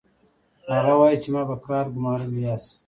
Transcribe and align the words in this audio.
هغه 0.75 0.93
وايي 0.99 1.17
چې 1.23 1.29
ما 1.33 1.41
په 1.49 1.55
کار 1.67 1.85
ګومارلي 1.93 2.39
یاست 2.47 2.71